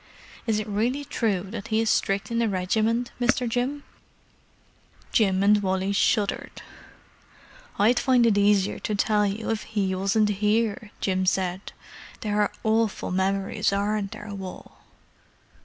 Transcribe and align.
Is 0.47 0.59
it 0.59 0.65
really 0.65 1.05
true 1.05 1.43
that 1.51 1.67
he 1.67 1.79
is 1.79 1.87
strict 1.87 2.31
in 2.31 2.39
the 2.39 2.49
regiment, 2.49 3.11
Mr. 3.21 3.47
Jim?" 3.47 3.83
Jim 5.11 5.43
and 5.43 5.61
Wally 5.61 5.91
shuddered. 5.93 6.63
"I'd 7.77 7.99
find 7.99 8.25
it 8.25 8.35
easier 8.35 8.79
to 8.79 8.95
tell 8.95 9.27
you 9.27 9.51
if 9.51 9.61
he 9.61 9.93
wasn't 9.93 10.29
here," 10.29 10.89
Jim 11.01 11.27
said. 11.27 11.71
"There 12.21 12.41
are 12.41 12.51
awful 12.63 13.11
memories, 13.11 13.71
aren't 13.71 14.11
there, 14.13 14.33
Wal?" 14.33 14.75